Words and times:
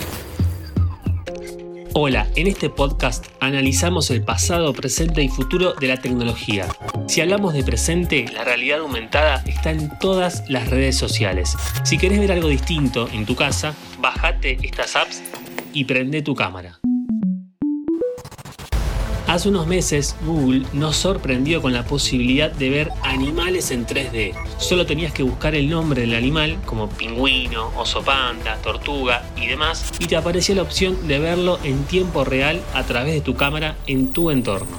Hola, 2.02 2.28
en 2.38 2.48
este 2.48 2.70
podcast 2.70 3.26
analizamos 3.42 4.10
el 4.10 4.24
pasado, 4.24 4.72
presente 4.72 5.22
y 5.22 5.28
futuro 5.28 5.74
de 5.74 5.90
la 5.90 5.98
tecnología. 5.98 6.66
Si 7.10 7.20
hablamos 7.20 7.54
de 7.54 7.62
presente, 7.62 8.26
la 8.34 8.46
realidad 8.46 8.80
aumentada 8.80 9.44
está 9.46 9.72
en 9.72 9.92
todas 10.00 10.50
las 10.50 10.70
redes 10.70 10.96
sociales. 10.96 11.58
Si 11.84 11.98
querés 11.98 12.22
ver 12.22 12.32
algo 12.32 12.48
distinto 12.48 13.10
en 13.12 13.26
tu 13.26 13.36
casa, 13.36 13.76
bajate 14.00 14.60
estas 14.64 14.96
apps 14.96 15.22
y 15.74 15.84
prende 15.84 16.22
tu 16.22 16.36
cámara. 16.36 16.80
Hace 19.30 19.50
unos 19.50 19.68
meses 19.68 20.16
Google 20.26 20.66
nos 20.74 20.96
sorprendió 20.96 21.62
con 21.62 21.72
la 21.72 21.86
posibilidad 21.86 22.52
de 22.52 22.72
ver 22.72 22.90
animales 23.04 23.70
en 23.70 23.86
3D. 23.86 24.34
Solo 24.58 24.88
tenías 24.88 25.14
que 25.14 25.22
buscar 25.22 25.54
el 25.54 25.70
nombre 25.70 26.02
del 26.02 26.16
animal, 26.16 26.58
como 26.66 26.90
pingüino, 26.90 27.72
oso 27.78 28.02
panda, 28.02 28.58
tortuga 28.64 29.24
y 29.38 29.46
demás, 29.46 29.92
y 30.00 30.08
te 30.08 30.16
aparecía 30.16 30.56
la 30.56 30.64
opción 30.64 31.08
de 31.08 31.20
verlo 31.20 31.60
en 31.64 31.84
tiempo 31.84 32.26
real 32.26 32.60
a 32.74 32.82
través 32.86 33.14
de 33.14 33.22
tu 33.22 33.36
cámara 33.36 33.78
en 33.86 34.12
tu 34.12 34.32
entorno. 34.32 34.76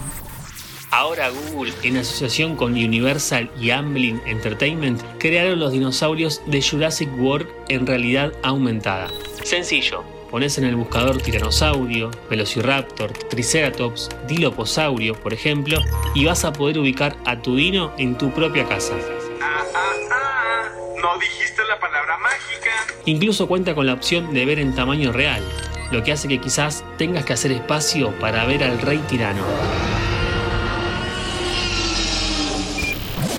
Ahora 0.90 1.30
Google, 1.30 1.72
en 1.84 1.98
asociación 1.98 2.56
con 2.56 2.72
Universal 2.72 3.52
y 3.60 3.70
Amblin 3.70 4.20
Entertainment, 4.26 5.00
crearon 5.20 5.60
los 5.60 5.70
dinosaurios 5.70 6.42
de 6.46 6.60
Jurassic 6.60 7.08
World 7.20 7.46
en 7.68 7.86
realidad 7.86 8.32
aumentada. 8.42 9.12
Sencillo, 9.44 10.02
Pones 10.30 10.56
en 10.58 10.64
el 10.64 10.76
buscador 10.76 11.20
tiranosaurio, 11.20 12.12
velociraptor, 12.30 13.12
triceratops, 13.12 14.08
diloposaurio, 14.28 15.14
por 15.14 15.34
ejemplo, 15.34 15.80
y 16.14 16.24
vas 16.24 16.44
a 16.44 16.52
poder 16.52 16.78
ubicar 16.78 17.16
a 17.26 17.42
tu 17.42 17.56
dino 17.56 17.92
en 17.98 18.16
tu 18.16 18.30
propia 18.30 18.64
casa. 18.68 18.94
Ah, 19.42 19.64
ah, 19.74 19.92
ah. 20.12 20.68
No 21.02 21.18
dijiste 21.18 21.62
la 21.68 21.80
palabra 21.80 22.16
mágica. 22.18 22.70
Incluso 23.06 23.48
cuenta 23.48 23.74
con 23.74 23.86
la 23.86 23.94
opción 23.94 24.32
de 24.32 24.44
ver 24.44 24.60
en 24.60 24.72
tamaño 24.72 25.10
real, 25.10 25.42
lo 25.90 26.04
que 26.04 26.12
hace 26.12 26.28
que 26.28 26.40
quizás 26.40 26.84
tengas 26.96 27.24
que 27.24 27.32
hacer 27.32 27.50
espacio 27.50 28.16
para 28.20 28.44
ver 28.44 28.62
al 28.62 28.80
rey 28.80 28.98
tirano. 29.08 29.42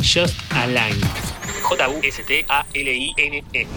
Just 0.04 0.38
Align. 0.52 1.00
J-U-S-T-A-L-I-N-E. 1.62 3.68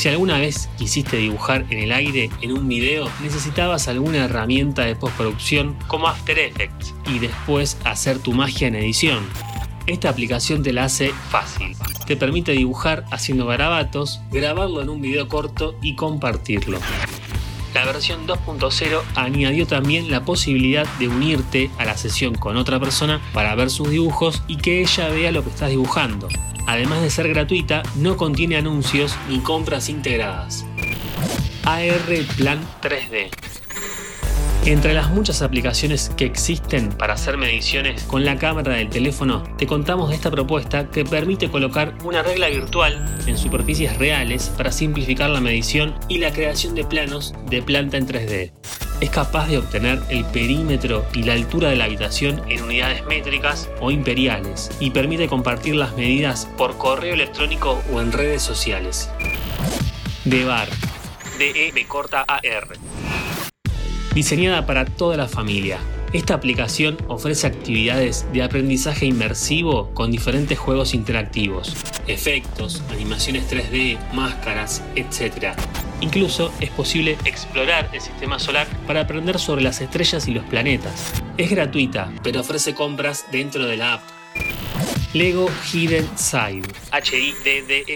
Si 0.00 0.08
alguna 0.08 0.38
vez 0.38 0.70
quisiste 0.78 1.18
dibujar 1.18 1.66
en 1.68 1.78
el 1.78 1.92
aire 1.92 2.30
en 2.40 2.52
un 2.52 2.66
video, 2.66 3.10
necesitabas 3.20 3.86
alguna 3.86 4.24
herramienta 4.24 4.86
de 4.86 4.96
postproducción 4.96 5.76
como 5.88 6.08
After 6.08 6.38
Effects 6.38 6.94
y 7.06 7.18
después 7.18 7.76
hacer 7.84 8.18
tu 8.18 8.32
magia 8.32 8.68
en 8.68 8.76
edición. 8.76 9.18
Esta 9.86 10.08
aplicación 10.08 10.62
te 10.62 10.72
la 10.72 10.84
hace 10.84 11.12
fácil. 11.28 11.76
Te 12.06 12.16
permite 12.16 12.52
dibujar 12.52 13.04
haciendo 13.10 13.44
garabatos, 13.44 14.22
grabarlo 14.30 14.80
en 14.80 14.88
un 14.88 15.02
video 15.02 15.28
corto 15.28 15.74
y 15.82 15.96
compartirlo. 15.96 16.78
La 17.74 17.84
versión 17.84 18.26
2.0 18.26 19.02
añadió 19.16 19.66
también 19.66 20.10
la 20.10 20.24
posibilidad 20.24 20.86
de 20.98 21.08
unirte 21.08 21.70
a 21.76 21.84
la 21.84 21.98
sesión 21.98 22.34
con 22.36 22.56
otra 22.56 22.80
persona 22.80 23.20
para 23.34 23.54
ver 23.54 23.68
sus 23.68 23.90
dibujos 23.90 24.42
y 24.48 24.56
que 24.56 24.80
ella 24.80 25.10
vea 25.10 25.30
lo 25.30 25.44
que 25.44 25.50
estás 25.50 25.68
dibujando 25.68 26.26
además 26.70 27.02
de 27.02 27.10
ser 27.10 27.28
gratuita, 27.28 27.82
no 27.96 28.16
contiene 28.16 28.56
anuncios 28.56 29.16
ni 29.28 29.40
compras 29.40 29.88
integradas. 29.88 30.64
AR 31.64 31.90
Plan 32.36 32.60
3D. 32.80 33.28
Entre 34.66 34.92
las 34.92 35.10
muchas 35.10 35.42
aplicaciones 35.42 36.10
que 36.16 36.26
existen 36.26 36.90
para 36.90 37.14
hacer 37.14 37.38
mediciones 37.38 38.04
con 38.04 38.24
la 38.24 38.36
cámara 38.36 38.74
del 38.74 38.88
teléfono, 38.88 39.42
te 39.56 39.66
contamos 39.66 40.10
de 40.10 40.14
esta 40.14 40.30
propuesta 40.30 40.90
que 40.90 41.04
permite 41.04 41.50
colocar 41.50 41.96
una 42.04 42.22
regla 42.22 42.48
virtual 42.48 43.22
en 43.26 43.38
superficies 43.38 43.96
reales 43.98 44.50
para 44.56 44.70
simplificar 44.70 45.30
la 45.30 45.40
medición 45.40 45.94
y 46.08 46.18
la 46.18 46.32
creación 46.32 46.74
de 46.74 46.84
planos 46.84 47.34
de 47.48 47.62
planta 47.62 47.96
en 47.96 48.06
3D 48.06 48.89
es 49.00 49.10
capaz 49.10 49.48
de 49.48 49.58
obtener 49.58 50.00
el 50.08 50.24
perímetro 50.26 51.06
y 51.14 51.22
la 51.22 51.32
altura 51.32 51.70
de 51.70 51.76
la 51.76 51.84
habitación 51.84 52.42
en 52.48 52.62
unidades 52.62 53.04
métricas 53.06 53.70
o 53.80 53.90
imperiales 53.90 54.70
y 54.78 54.90
permite 54.90 55.28
compartir 55.28 55.74
las 55.74 55.96
medidas 55.96 56.46
por 56.58 56.76
correo 56.76 57.14
electrónico 57.14 57.82
o 57.92 58.00
en 58.00 58.12
redes 58.12 58.42
sociales. 58.42 59.10
DEVAR, 60.24 60.68
D-E-B 61.38 61.86
corta 61.86 62.24
A-R. 62.28 62.68
Diseñada 64.14 64.66
para 64.66 64.84
toda 64.84 65.16
la 65.16 65.28
familia, 65.28 65.78
esta 66.12 66.34
aplicación 66.34 66.98
ofrece 67.08 67.46
actividades 67.46 68.26
de 68.32 68.42
aprendizaje 68.42 69.06
inmersivo 69.06 69.90
con 69.94 70.10
diferentes 70.10 70.58
juegos 70.58 70.92
interactivos, 70.92 71.76
efectos, 72.08 72.82
animaciones 72.90 73.48
3D, 73.50 73.96
máscaras, 74.12 74.82
etc. 74.96 75.54
Incluso 76.00 76.52
es 76.60 76.70
posible 76.70 77.16
explorar 77.24 77.88
el 77.92 78.00
sistema 78.00 78.40
solar 78.40 78.66
para 78.86 79.02
aprender 79.02 79.38
sobre 79.38 79.62
las 79.62 79.80
estrellas 79.80 80.26
y 80.26 80.32
los 80.32 80.44
planetas. 80.44 81.12
Es 81.36 81.50
gratuita, 81.50 82.12
pero 82.22 82.40
ofrece 82.40 82.74
compras 82.74 83.26
dentro 83.30 83.66
de 83.66 83.76
la 83.76 83.92
app. 83.94 84.02
Lego 85.12 85.48
Hidden 85.72 86.08
Side. 86.16 86.66
H-I-D-D-E-N-S-I-D-E. 86.90 87.90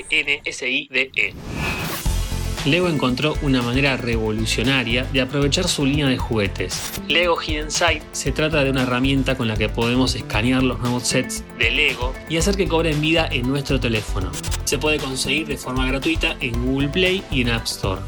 Lego 2.65 2.89
encontró 2.89 3.37
una 3.43 3.61
manera 3.61 3.99
revolucionaria 3.99 5.05
de 5.13 5.21
aprovechar 5.21 5.69
su 5.69 5.85
línea 5.85 6.07
de 6.07 6.17
juguetes. 6.17 6.93
Lego 7.09 7.37
Hidden 7.37 7.71
Sight 7.71 8.03
se 8.13 8.33
trata 8.33 8.65
de 8.65 8.71
una 8.71 8.85
herramienta 8.85 9.37
con 9.37 9.49
la 9.49 9.57
que 9.57 9.69
podemos 9.69 10.15
escanear 10.15 10.63
los 10.63 10.79
nuevos 10.79 11.03
sets 11.03 11.45
de 11.59 11.71
Lego 11.71 12.15
y 12.31 12.39
hacer 12.39 12.57
que 12.57 12.67
cobren 12.67 13.03
vida 13.03 13.29
en 13.31 13.49
nuestro 13.49 13.79
teléfono. 13.79 14.33
Se 14.65 14.79
puede 14.79 14.99
conseguir 14.99 15.47
de 15.47 15.59
forma 15.59 15.87
gratuita 15.87 16.37
en 16.41 16.65
Google 16.65 16.89
Play 16.89 17.23
y 17.31 17.43
en 17.43 17.51
App 17.51 17.65
Store. 17.65 18.01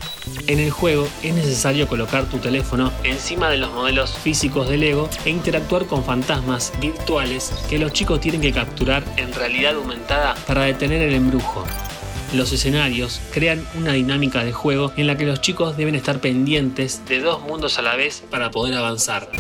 En 0.47 0.59
el 0.59 0.71
juego 0.71 1.07
es 1.23 1.35
necesario 1.35 1.87
colocar 1.87 2.25
tu 2.25 2.39
teléfono 2.39 2.91
encima 3.05 3.51
de 3.51 3.59
los 3.59 3.71
modelos 3.75 4.17
físicos 4.17 4.71
de 4.71 4.79
Lego 4.79 5.11
e 5.27 5.31
interactuar 5.31 5.85
con 5.85 6.03
fantasmas 6.03 6.73
virtuales 6.81 7.53
que 7.69 7.79
los 7.79 7.93
chicos 7.93 8.21
tienen 8.21 8.41
que 8.41 8.53
capturar 8.53 9.05
en 9.19 9.35
realidad 9.35 9.75
aumentada 9.75 10.35
para 10.47 10.65
detener 10.65 11.03
el 11.03 11.15
embrujo. 11.15 11.67
Los 12.35 12.53
escenarios 12.53 13.21
crean 13.33 13.65
una 13.77 13.93
dinámica 13.93 14.43
de 14.45 14.53
juego 14.53 14.93
en 14.97 15.07
la 15.07 15.17
que 15.17 15.25
los 15.25 15.41
chicos 15.41 15.77
deben 15.77 15.95
estar 15.95 16.21
pendientes 16.21 17.01
de 17.07 17.21
dos 17.21 17.41
mundos 17.43 17.79
a 17.79 17.83
la 17.83 17.95
vez 17.97 18.25
para 18.31 18.51
poder 18.51 18.75
avanzar. 18.75 19.31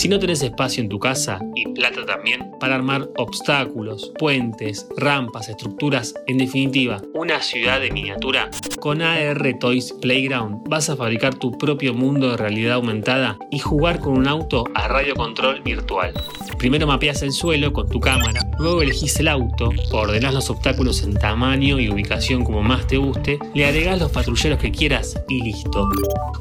Si 0.00 0.08
no 0.08 0.18
tenés 0.18 0.40
espacio 0.42 0.82
en 0.82 0.88
tu 0.88 0.98
casa 0.98 1.40
y 1.54 1.66
plata 1.74 2.06
también 2.06 2.52
para 2.58 2.74
armar 2.74 3.10
obstáculos, 3.18 4.10
puentes, 4.18 4.86
rampas, 4.96 5.50
estructuras, 5.50 6.14
en 6.26 6.38
definitiva, 6.38 7.02
una 7.12 7.42
ciudad 7.42 7.80
de 7.80 7.90
miniatura, 7.90 8.50
con 8.80 9.02
AR 9.02 9.58
Toys 9.60 9.92
Playground 10.00 10.66
vas 10.66 10.88
a 10.88 10.96
fabricar 10.96 11.34
tu 11.34 11.52
propio 11.52 11.92
mundo 11.92 12.30
de 12.30 12.38
realidad 12.38 12.76
aumentada 12.76 13.36
y 13.50 13.58
jugar 13.58 14.00
con 14.00 14.14
un 14.14 14.26
auto 14.26 14.64
a 14.74 14.88
radio 14.88 15.14
control 15.14 15.60
virtual. 15.60 16.14
Primero 16.56 16.86
mapeas 16.86 17.20
el 17.20 17.32
suelo 17.32 17.72
con 17.74 17.86
tu 17.86 18.00
cámara, 18.00 18.40
luego 18.58 18.80
elegís 18.80 19.18
el 19.20 19.28
auto, 19.28 19.70
ordenás 19.92 20.32
los 20.32 20.48
obstáculos 20.48 21.02
en 21.02 21.12
tamaño 21.12 21.78
y 21.78 21.90
ubicación 21.90 22.44
como 22.44 22.62
más 22.62 22.86
te 22.86 22.96
guste, 22.96 23.38
le 23.54 23.66
agregás 23.66 23.98
los 23.98 24.12
patrulleros 24.12 24.58
que 24.58 24.70
quieras 24.70 25.22
y 25.28 25.42
listo. 25.42 25.90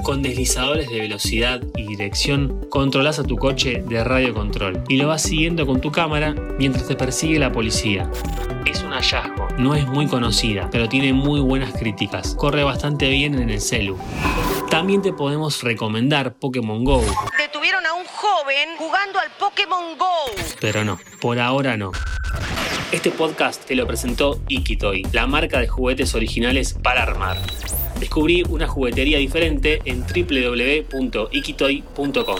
Con 0.04 0.22
deslizadores 0.22 0.90
de 0.90 1.02
velocidad 1.02 1.62
y 1.76 1.88
dirección, 1.88 2.66
controlás 2.70 3.20
a 3.20 3.24
tu 3.24 3.36
coche 3.50 3.82
de 3.84 4.04
radio 4.04 4.36
control 4.36 4.84
y 4.88 4.98
lo 4.98 5.08
vas 5.08 5.24
siguiendo 5.24 5.66
con 5.66 5.82
tu 5.82 5.92
cámara 5.92 6.36
mientras 6.60 6.88
te 6.88 6.96
persigue 6.96 7.40
la 7.40 7.52
policía. 7.52 8.08
Es 8.68 8.84
un 8.84 8.92
hallazgo, 8.92 9.48
no 9.58 9.74
es 9.74 9.88
muy 9.88 10.06
conocida, 10.06 10.70
pero 10.72 10.88
tiene 10.88 11.14
muy 11.14 11.40
buenas 11.40 11.74
críticas. 11.74 12.36
Corre 12.36 12.64
bastante 12.64 13.10
bien 13.10 13.34
en 13.34 13.50
el 13.50 13.60
celu. 13.60 13.98
También 14.70 15.02
te 15.02 15.14
podemos 15.14 15.64
recomendar 15.64 16.36
Pokémon 16.36 16.84
Go. 16.84 17.04
Detuvieron 17.40 17.84
a 17.88 17.94
un 17.94 18.06
joven 18.06 18.70
jugando 18.78 19.18
al 19.18 19.32
Pokémon 19.40 19.98
Go. 19.98 20.14
Pero 20.62 20.86
no, 20.86 21.00
por 21.20 21.40
ahora 21.40 21.76
no. 21.76 21.92
Este 22.92 23.10
podcast 23.10 23.66
te 23.66 23.74
lo 23.74 23.88
presentó 23.88 24.40
Ikitoy, 24.48 25.08
la 25.12 25.26
marca 25.26 25.60
de 25.60 25.68
juguetes 25.68 26.14
originales 26.14 26.76
para 26.76 27.02
armar. 27.02 27.38
Descubrí 28.00 28.44
una 28.48 28.68
juguetería 28.68 29.18
diferente 29.18 29.82
en 29.86 30.02
www.ikitoy.com. 30.02 32.40